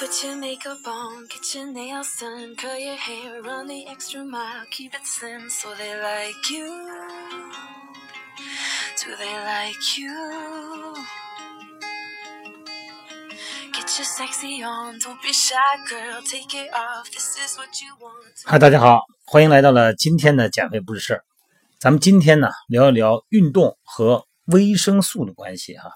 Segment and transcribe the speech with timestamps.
[0.00, 4.64] Put your makeup on, get your nails done, curl your hair, run the extra mile,
[4.70, 6.66] keep it slim so they like you.
[8.98, 10.12] Do they like you?
[13.72, 15.54] Get your sexy on, don't be shy,
[15.88, 17.10] girl, take it off.
[17.10, 18.44] This is what you want.
[18.44, 21.24] 嗨，大家好，欢迎来到了今天的减肥不是事儿。
[21.78, 25.90] 咱们今天呢聊一聊运动和维生素的关系哈。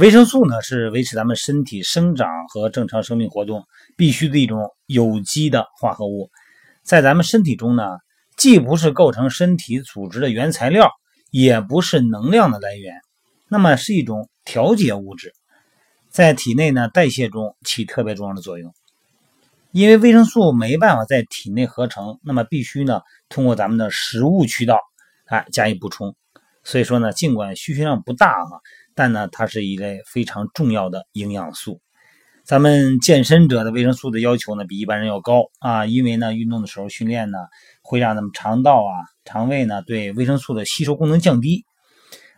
[0.00, 3.66] 维生素呢是维持咱们身体生长和正常生命活动
[3.98, 6.30] 必须的一种有机的化合物，
[6.82, 7.84] 在咱们身体中呢，
[8.34, 10.90] 既不是构成身体组织的原材料，
[11.30, 12.94] 也不是能量的来源，
[13.46, 15.34] 那么是一种调节物质，
[16.08, 18.72] 在体内呢代谢中起特别重要的作用。
[19.70, 24.80] 因为维生素没办法在体内合成，那么必须呢通过咱们的食物渠道
[25.26, 26.16] 啊加以补充。
[26.64, 28.48] 所以说呢，尽管需求量不大啊。
[28.94, 31.80] 但呢，它是一类非常重要的营养素。
[32.42, 37.38] 咱们健身者的维生素的要求呢，比一般人要高啊，因为呢，运动的时候训练呢，
[37.82, 38.90] 会让咱们肠道啊、
[39.24, 41.64] 肠胃呢对维生素的吸收功能降低，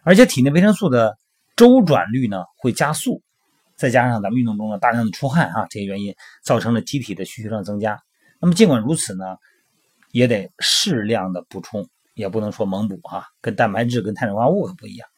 [0.03, 1.17] 而且体内维生素的
[1.57, 3.23] 周转率呢会加速，
[3.77, 7.99] 再加上咱们运动中呢大量的出汗啊，这些原因造成了机体的需求量增加。
[8.39, 9.25] 那么尽管如此呢，
[10.11, 15.09] 也得适量的补充，也不能说猛补哈，跟蛋白质跟碳水化合物可不一样。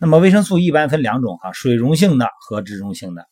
[0.00, 3.26] 那么维生素一般分两种哈，水溶性的和脂溶性的。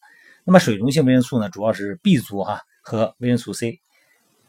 [0.45, 3.79] 那么水溶性维生素呢，主要是 B 族哈和维生素 C。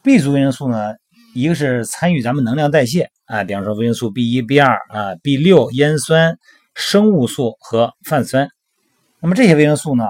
[0.02, 0.94] B 族维生素呢，
[1.34, 6.38] 一个是参与咱们能量代谢啊，比方说维生素 B 一、B 二啊、B 六、烟酸、
[6.74, 8.48] 生物素和泛酸。
[9.20, 10.04] 那么这些维生素呢，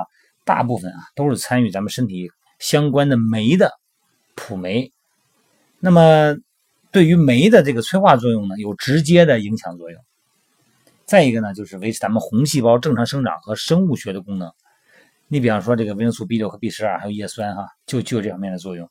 [0.44, 3.72] 大部分啊都是参与咱们身体相关的酶的
[4.36, 4.92] 辅酶。
[5.80, 6.36] 那么
[6.90, 10.00] 对于酶的这个催化作用呢，有直接的影响作用。
[11.08, 14.52] 再一个呢，就是维持咱们红细胞正常生长和生物学的功能。
[15.26, 18.86] 你比方说这个维生素 B 六和 B 十二，还有叶酸哈，就具有这方面的作用。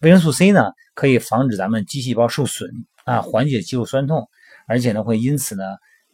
[0.00, 2.68] 维生素 C 呢，可以防止咱们肌细胞受损
[3.04, 4.28] 啊，缓解肌肉酸痛，
[4.66, 5.62] 而且呢，会因此呢，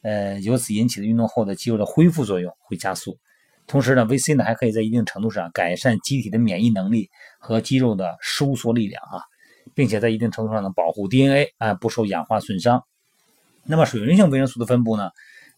[0.02, 3.18] 呃，由此引起的运动后的肌肉的恢复作用会加速。
[3.66, 7.08] 同时呢维 C 呢，还可以在一定程度上改善机体的免疫能力
[7.38, 9.22] 和肌肉的收缩力量啊，
[9.72, 12.84] 并且在一定程度上呢保护 DNA 啊不受氧化损伤。
[13.64, 15.08] 那么水溶性维生素的分布呢？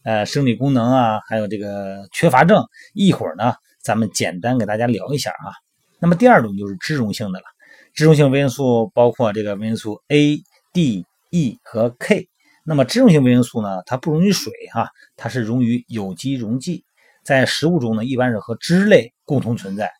[0.08, 2.64] 呃，生理功能啊，还有这个缺乏症，
[2.94, 3.52] 一会儿呢，
[3.82, 5.52] 咱们简单给大家聊一下啊。
[6.00, 7.44] 那么第二种就是脂溶性的了，
[7.92, 10.38] 脂溶性维生素包括这个维生素 A、
[10.72, 12.26] D、E 和 K。
[12.64, 16.86] 那么脂溶性维生素呢，它不溶于水哈，它是溶于有机溶剂，
[17.22, 19.92] 在食物中呢，一般是和脂类共同存在。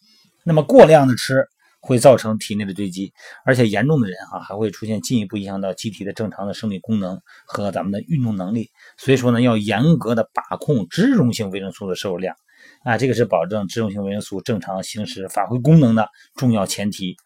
[0.43, 1.47] 那么过量的吃。
[1.81, 3.13] 会造成体内的堆积，
[3.45, 8.71] 而且严重的人哈还会出现进一步影响到机体的正常的生理功能和咱们的运动能力。
[8.97, 12.35] 所以说呢，要严格的把控脂溶性维生素的摄入量
[12.83, 17.17] 啊，这个是保证脂溶性维生素正常行使发挥功能的重要前提。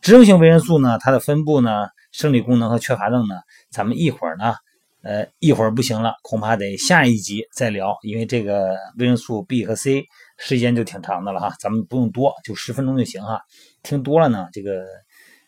[0.00, 3.34] 脂溶性维生素呢，它的分布呢，生理功能和缺乏症呢，
[3.70, 4.54] 咱们一会儿呢，
[5.02, 10.06] 呃，一会儿不行了，恐怕得下一集再聊，因为这个维生素 B 和 C。
[10.38, 13.40] 时间就挺长的了哈，咱们不用多，就十分钟就行哈。
[13.82, 14.84] 听多了呢，这个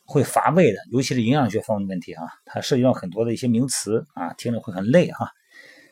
[0.05, 5.31] 会乏味的，尤其是营养学方面的问题哈，它涉及到很多的一些名词啊，听着会很累哈。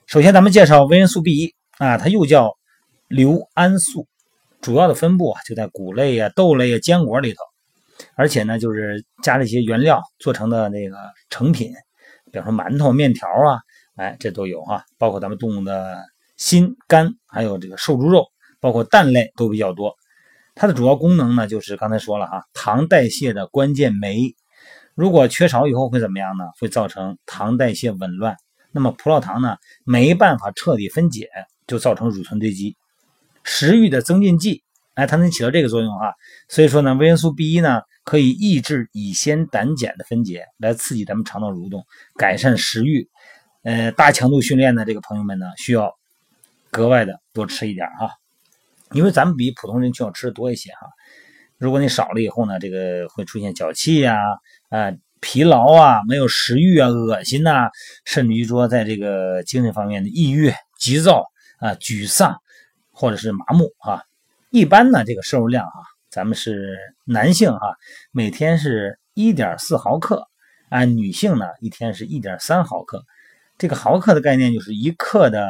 [0.06, 2.52] 首先，咱们介绍维生素 B 一啊，它又叫
[3.06, 4.08] 硫胺素，
[4.60, 7.38] 主要的分布啊就在谷类啊、豆类啊、坚果里头，
[8.16, 10.96] 而且呢，就是加了一些原料做成的那个
[11.30, 11.72] 成品，
[12.32, 13.60] 比方说馒头、面条啊，
[13.94, 15.96] 哎，这都有哈，包括咱们动物的
[16.36, 18.26] 心、肝，还有这个瘦猪肉。
[18.60, 19.96] 包括蛋类都比较多，
[20.54, 24.34] 它的主要功能呢，就是刚才说了哈，糖代谢的关键酶。
[24.94, 26.44] 如果缺少以后会怎么样呢？
[26.58, 28.36] 会造成糖代谢紊乱。
[28.72, 31.28] 那么葡萄糖呢，没办法彻底分解，
[31.68, 32.76] 就造成乳酸堆积。
[33.44, 34.62] 食欲的增进剂，
[34.94, 36.12] 哎，它能起到这个作用啊。
[36.48, 41.86] 所以说呢，维生素 B 一呢，可以抑制乙酰胆碱的分解，来刺激咱们肠道蠕动，
[42.16, 43.08] 改善食欲。
[43.62, 45.96] 呃，大强度训练的这个朋友们呢，需要
[46.70, 48.10] 格外的多吃一点哈。
[48.92, 50.88] 因为咱们比普通人群要吃的多一些哈，
[51.58, 54.16] 如果你少了以后呢，这个会出现脚气呀、
[54.70, 57.70] 啊疲劳啊、没有食欲啊、恶心呐，
[58.04, 61.24] 甚至于说在这个精神方面的抑郁、急躁
[61.58, 62.36] 啊、沮丧，
[62.92, 64.00] 或者是麻木啊。
[64.50, 67.76] 一般呢，这个摄入量啊，咱们是男性哈，
[68.12, 70.28] 每天是一点四毫克，
[70.68, 73.02] 啊，女性呢一天是一点三毫克。
[73.58, 75.48] 这个毫克的概念就是一克的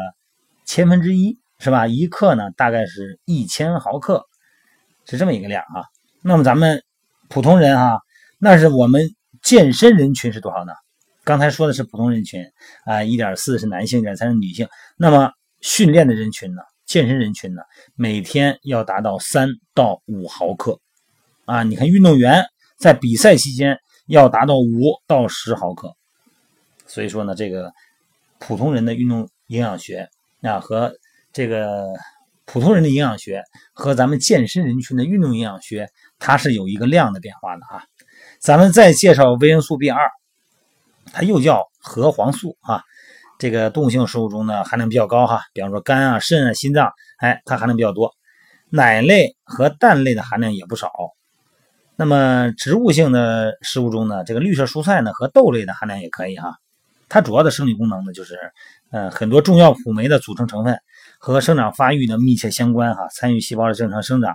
[0.65, 1.39] 千分之一。
[1.59, 1.87] 是吧？
[1.87, 4.25] 一克呢，大概是一千毫克，
[5.07, 5.85] 是这么一个量啊。
[6.23, 6.83] 那么咱们
[7.29, 7.99] 普通人啊，
[8.39, 9.09] 那是我们
[9.43, 10.73] 健身人群是多少呢？
[11.25, 12.45] 刚才说的是普通人群
[12.85, 14.69] 啊，一点四是男性，一点三是女性。
[14.97, 16.63] 那么训练的人群呢？
[16.87, 17.61] 健身人群呢？
[17.97, 20.81] 每天要达到三到五毫克，
[21.45, 21.63] 啊。
[21.65, 22.47] 你看运动员
[22.79, 25.95] 在比赛期间要达到五到十毫克，
[26.87, 27.73] 所以说呢，这个
[28.39, 30.09] 普通人的运动营养学
[30.41, 30.95] 啊和
[31.33, 31.87] 这个
[32.45, 33.43] 普通人的营养学
[33.73, 35.89] 和咱们健身人群的运动营养学，
[36.19, 37.85] 它是有一个量的变化的啊。
[38.41, 40.11] 咱们再介绍维生素 B 二，
[41.13, 42.83] 它又叫核黄素啊。
[43.39, 48.13] 这个动物性食物中呢含量比较高哈，比方说肝啊、肾啊、心脏，哎，它含量比较多。
[48.71, 50.91] 奶类和蛋类的含量也不少。
[51.97, 56.57] 那么植物性的食物中呢，这个绿色蔬菜呢和豆类的含量也可以哈。
[57.09, 58.39] 它主要的生理功能呢就是，
[58.91, 60.79] 呃，很多重要辅酶的组成成分
[61.19, 64.35] 和生长发育呢密切相关哈，参与细胞的正常生长。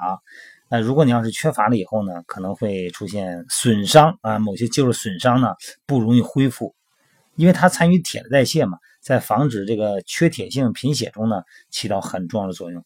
[0.69, 5.53] 呃，如果你要是缺乏了以后呢，可能会出现损伤啊，某些肌肉损伤呢
[5.85, 6.75] 不容易恢复，
[7.35, 8.77] 因为它参与铁的代谢嘛。
[9.01, 12.83] 在防止这个缺铁性贫血中呢，起到很重要的作用。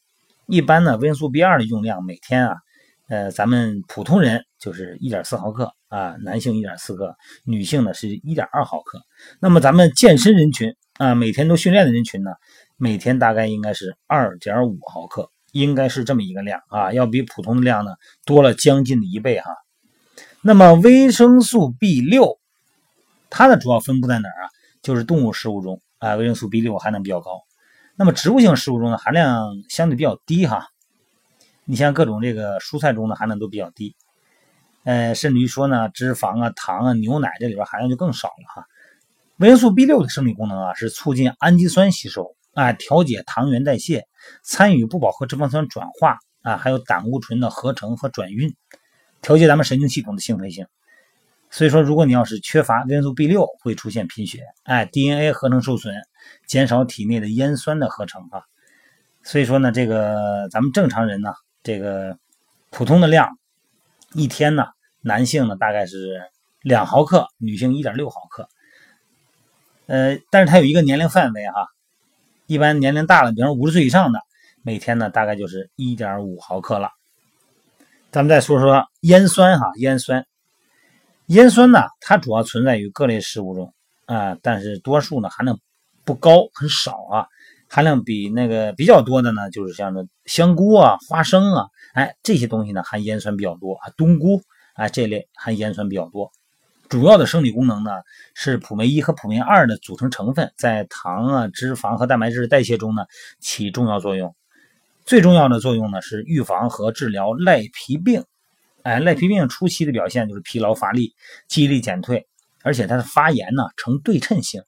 [0.47, 2.55] 一般呢，维生素 B2 的用量每天啊，
[3.07, 7.15] 呃，咱们普通人就是一点四毫克啊，男性一点四克，
[7.45, 8.99] 女性呢是一点二毫克。
[9.39, 12.31] 那么咱们健身人群啊，每天都训练的人群呢，
[12.77, 17.95] 每天大概应该是二点五毫克，应该是这么一个量啊，要比普通的量呢
[18.25, 19.51] 多了将近的一倍哈。
[20.41, 22.37] 那么维生素 B6，
[23.29, 24.49] 它的主要分布在哪儿啊？
[24.81, 25.81] 就是动物食物中。
[25.99, 27.41] 啊，维生素 B 六含量比较高。
[27.95, 30.67] 那么植物性食物中的含量相对比较低哈。
[31.65, 33.95] 你像各种这个蔬菜中的含量都比较低。
[34.83, 38.67] 呃，甚至于说呢，脂肪啊、糖啊、牛奶这里边含量就更少了哈。
[39.37, 44.07] 维生素 B 六的生理功能啊，是促进氨基酸吸收啊，调节糖原代谢，
[44.41, 48.55] 参与不饱和脂肪酸转化啊，还有胆固醇的合成和转运，
[49.21, 50.65] 调节咱们神经系统的兴奋性。
[51.51, 55.93] 所以说，如果你要是缺乏维生素 B 六，会出现贫血，哎，DNA 合成受损，
[56.47, 58.41] 减少体内的烟酸的合成啊。
[59.21, 62.17] 所以说呢，这个咱们正常人呢，这个
[62.71, 63.37] 普通的量，
[64.13, 64.65] 一天呢，
[65.01, 66.23] 男性呢大概是
[66.63, 68.49] 两毫克，女性一点六毫克。
[69.85, 71.67] 呃，但是它有一个年龄范围哈，
[72.47, 74.21] 一般年龄大了，比方说五十岁以上的，
[74.63, 76.89] 每天呢大概就是一点五毫克了。
[78.09, 80.25] 咱们再说说烟酸哈，烟酸。
[81.25, 83.73] 烟酸呢，它主要存在于各类食物中
[84.05, 85.59] 啊，但是多数呢含量
[86.05, 87.27] 不高，很少啊。
[87.69, 93.91] 含量比那个比较多的呢，就是像这香菇啊、花生啊，哎，这些东西呢含烟酸比较多啊。
[93.97, 94.41] 冬菇
[94.73, 96.31] 啊这类含烟酸比较多。
[96.89, 97.91] 主要的生理功能呢
[98.33, 103.05] 是辅酶一和辅酶二的组成成分，在糖啊、脂肪和蛋白质代谢中呢
[103.39, 104.35] 起重要作用。
[105.05, 108.23] 最重要的作用呢是预防和治疗赖皮病。
[108.83, 111.13] 哎，赖皮病初期的表现就是疲劳乏力、
[111.47, 112.25] 记忆力减退，
[112.63, 114.61] 而且它的发炎呢呈对称性，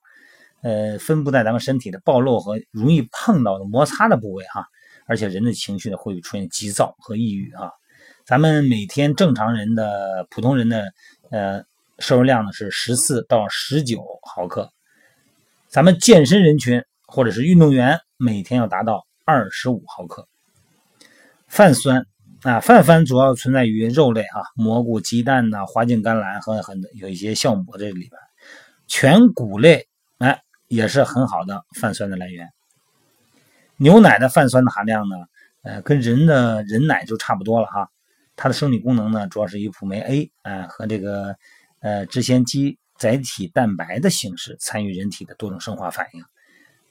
[0.62, 4.66] 呃，分布在咱们身体的暴露和容易碰到的摩擦的部位哈，
[5.06, 7.72] 而且人的情绪呢会出现急躁和抑郁啊。
[8.26, 10.92] 咱们每天正常人的普通人的
[11.32, 11.64] 呃
[12.00, 14.72] 摄入量呢是十四到十九毫克，
[15.68, 20.28] 咱们健身人群或者是运动员每天要达到二十五毫克。
[21.48, 22.06] 泛酸。
[22.44, 28.12] 啊，泛酸主要存在于肉类啊，蘑菇、鸡蛋呐，花茎甘蓝和很有一些酵母这里边。
[28.88, 32.48] 全谷类哎也是很好的泛酸的来源。
[33.76, 35.18] 牛奶的泛酸的含量呢，
[35.64, 37.90] 呃，跟人的人奶就差不多了哈。
[38.38, 41.36] 它的生理功能呢，主要是以辅酶 A 啊和这个
[41.82, 46.24] 呃脂腺基载体蛋白的形式参与人体的多种生化反应，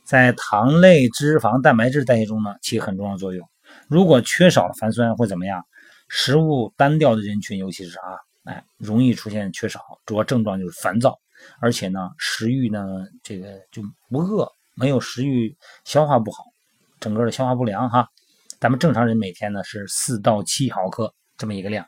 [0.04, 3.48] 在糖类、脂肪、蛋白质代谢中呢起很重要作用。
[3.88, 5.64] 如果缺少了泛酸会怎么样？
[6.10, 11.18] 食物单调的人群，尤其是啊，哎，容易出现缺少，主要症状就是烦躁，
[11.60, 12.80] 而且呢，食欲呢，
[13.22, 15.54] 这个就不饿，没有食欲，
[15.84, 16.44] 消化不好，
[16.98, 18.08] 整个的消化不良哈。
[18.58, 21.86] 咱们正常人每天呢是四到七毫克这么一个量。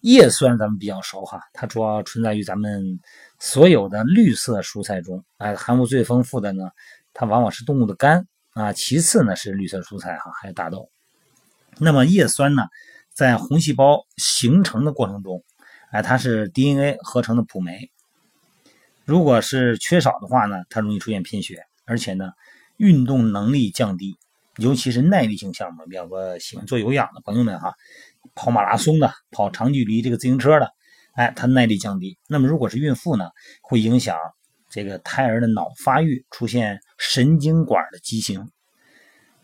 [0.00, 3.00] 叶酸咱们比较熟哈，它主要存在于咱们
[3.38, 6.70] 所有的绿色蔬菜中，哎，含物最丰富的呢，
[7.12, 10.88] 它往往是动物的肝啊，其次呢是绿色蔬菜哈，还有大豆。
[11.78, 12.64] 那么叶酸呢，
[13.12, 15.42] 在红细胞形成的过程中，
[15.90, 17.90] 哎，它是 DNA 合成的辅酶。
[19.04, 22.32] 如果是缺少的话呢，它容易出现贫血，而且呢，
[22.76, 24.16] 运动能力降低，
[24.56, 27.74] 尤其是耐力性项目，比方说喜欢做有氧的朋友们哈，
[28.34, 30.70] 跑马拉松的、跑长距离这个自行车的，
[31.12, 32.18] 哎，它耐力降低。
[32.28, 33.30] 那么如果是孕妇呢，
[33.62, 34.16] 会影响
[34.70, 38.50] 这个胎儿的脑发育，出现神经管的畸形。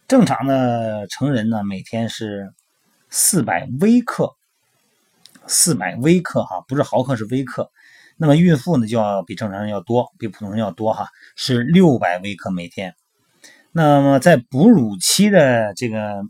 [0.07, 2.53] 正常的成人呢，每天是
[3.09, 4.31] 四百微克，
[5.47, 7.71] 四百微克哈，不是毫克，是微克。
[8.17, 12.95] 那么孕妇呢，就要比正常人要多，比普通人要多哈，是六百微克每天。
[13.73, 16.23] 那么在哺乳期的这个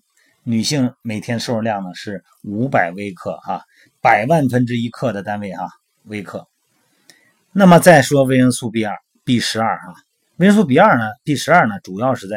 [0.47, 3.65] 女性每天摄入量呢是五百微克哈，
[4.03, 5.71] 百万分之一克的单位哈，
[6.03, 6.47] 微克。
[7.51, 9.95] 那么再说维生素 B 二、B 十二哈，
[10.37, 12.37] 维生素 B 二呢，B 十二呢，主要是在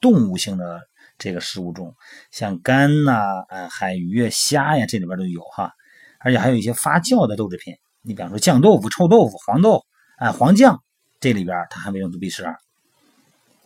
[0.00, 0.82] 动物性的
[1.18, 1.92] 这个食物中，
[2.30, 5.72] 像肝呐、啊海鱼、虾呀这里边都有哈，
[6.20, 9.84] 而且还有一些发酵的豆制品，你比方说酱豆腐、臭豆腐、黄豆
[10.16, 10.80] 啊、黄酱，
[11.18, 12.56] 这里边它含维生素 B 十二。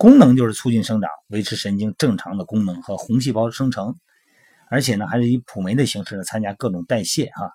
[0.02, 3.94] 功能就是促进生长，维持神经正常的功能和红细胞生成，
[4.68, 7.52] 而且呢，还是以辅酶的形式参加各种代谢哈。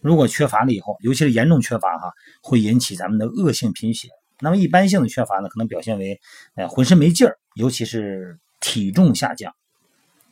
[0.00, 4.10] 如果缺乏了以后，尤其是严重缺乏哈，会引起咱们的恶性贫血。
[4.38, 6.20] 那么一般性的缺乏呢，可能表现为
[6.54, 9.52] 呃浑身没劲儿，尤其是体重下降，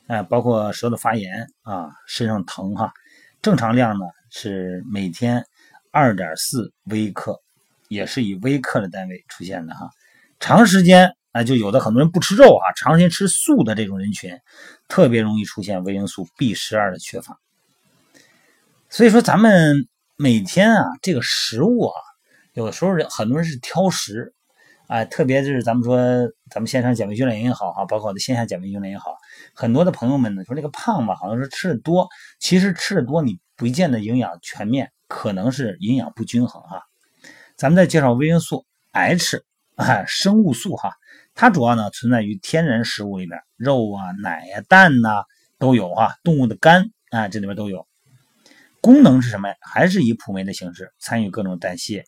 [0.07, 2.93] 哎，包括舌头发炎啊，身上疼哈。
[3.41, 5.43] 正常量呢是每天
[5.91, 7.37] 二点四微克，
[7.89, 9.89] 也是以微克的单位出现的哈。
[10.39, 11.11] 长时间。
[11.37, 14.35] 那就有的很多人不吃肉啊，长时间吃素的这种人群，
[14.87, 17.39] 特别容易出现维生素 B 十二的缺乏。
[18.89, 22.01] 所以说，咱们每天啊，这个食物啊，
[22.53, 24.33] 有的时候人很多人是挑食，
[24.87, 25.99] 哎，特别是咱们说
[26.49, 29.15] 咱们线上减肥训练营也好哈，包括我的线下减肥训练也好，
[29.53, 36.81] 很多的朋友们呢说这个胖吧，好像是吃的多，其实吃的多你不见得营养全面，可能是营养不均衡哈。
[37.55, 39.43] 咱们再介绍维生素 H，
[39.75, 40.93] 啊，生物素哈。
[41.39, 45.23] 它主要呢存在于天然食物里边，肉啊、奶呀、蛋呐
[45.59, 47.87] 都有啊，动物的肝啊这里边都有。
[48.81, 49.55] 功能是什么呀？
[49.61, 52.05] 还是以辅酶的形式参与各种代谢，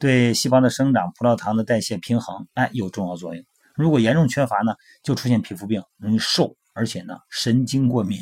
[0.00, 3.44] 对细胞的生长、葡萄糖的代谢平衡，哎有重要作用。
[3.76, 8.18] 如果严重缺乏呢，就出现皮肤病，容易瘦，而且呢神经过敏。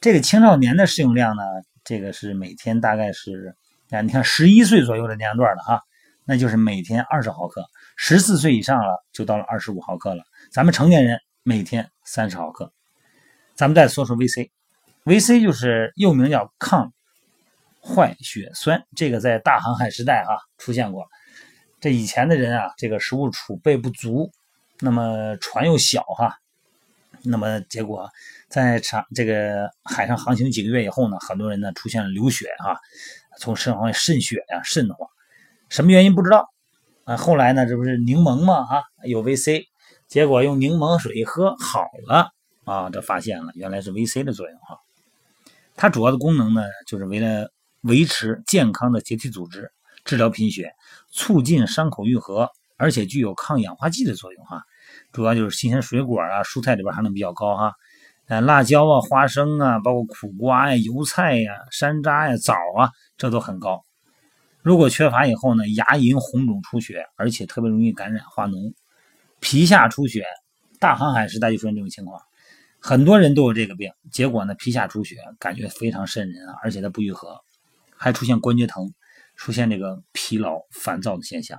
[0.00, 1.42] 这个青少年的适用量呢，
[1.84, 3.54] 这个是每天大概是
[3.90, 5.82] 啊，你看十一岁左右的年龄段的哈，
[6.24, 7.66] 那就是每天二十毫克。
[8.00, 10.22] 十四岁以上了，就到了二十五毫克了。
[10.52, 12.72] 咱们成年人每天三十毫克。
[13.56, 16.92] 咱们再说说 VC，VC 就是又名叫抗
[17.82, 21.08] 坏血酸，这个在大航海时代哈出现过。
[21.80, 24.30] 这以前的人啊，这个食物储备不足，
[24.78, 26.38] 那么船又小哈，
[27.24, 28.08] 那么结果
[28.48, 32.78] 在长这个海上航行几个月以后呢，很多人呢出现了流血啊，
[33.40, 35.10] 从身上渗血呀，瘆得慌，
[35.68, 36.48] 什么原因不知道。
[37.08, 38.56] 啊，后来呢，这不是柠檬吗？
[38.56, 39.64] 啊，有 VC，
[40.08, 42.28] 结果用柠檬水喝好了
[42.64, 44.76] 啊，这发现了原来是 VC 的作用哈。
[45.74, 47.50] 它主要的功能呢，就是为了
[47.80, 49.72] 维持健康的结缔组织，
[50.04, 50.74] 治疗贫血，
[51.10, 54.62] 促进伤口愈合，而且具有抗氧化剂的作用哈。
[55.10, 57.72] 主要就是新鲜水果啊、蔬菜里边含量比较高哈。
[58.26, 63.82] 呃，辣椒啊、花生啊，包括苦瓜呀、油菜呀、山楂呀、枣啊，这都很高。
[64.68, 68.74] 如果缺乏以后呢，牙龈红肿出血，而且特别容易感染化脓，
[69.40, 70.26] 皮下出血。
[70.78, 72.20] 大航海时代就出现这种情况，
[72.78, 73.90] 很多人都有这个病。
[74.12, 77.40] 结果呢，皮下出血，感觉非常渗人啊，而且它不愈合，
[77.96, 78.92] 还出现关节疼，
[79.36, 81.58] 出现这个疲劳、烦躁的现象。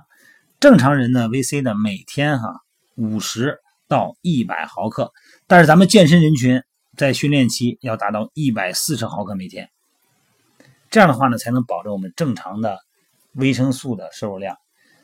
[0.60, 2.60] 正常人呢，VC 呢每天哈
[2.94, 5.10] 五十到一百毫克，
[5.48, 6.62] 但是咱们健身人群
[6.96, 9.68] 在训练期要达到一百四十毫克每天。
[10.90, 12.78] 这样的话呢，才能保证我们正常的。
[13.34, 14.56] 维生素的摄入量，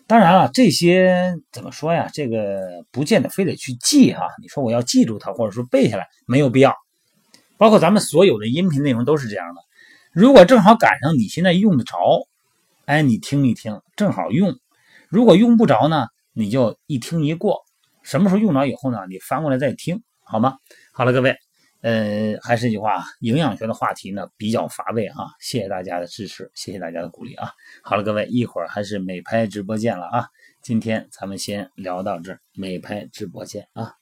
[0.06, 2.08] 当然了，这些怎么说呀？
[2.12, 4.26] 这个不见得非得去记哈。
[4.40, 6.74] 你说我要记住它，或者说背下来，没有必要。
[7.56, 9.60] 包括咱们所有的音频内容都是这样的。
[10.12, 11.96] 如果正好赶上你现在用得着，
[12.84, 14.52] 哎，你听一听，正好用；
[15.08, 17.60] 如果用不着呢，你就一听一过。
[18.02, 20.58] 什么时候用着以后呢，你翻过来再听，好吗？
[20.92, 21.45] 好了，各位。
[21.82, 27.52] 呃，还是那句话，营养学的话题呢比较乏味啊，谢谢大家的支持，谢谢大家的鼓励啊。
[27.82, 30.28] 好了，各位，一会儿还是美拍直播见了啊。
[30.62, 33.94] 今天咱们先聊到这儿，美拍直播见啊。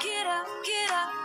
[0.00, 1.15] get up, get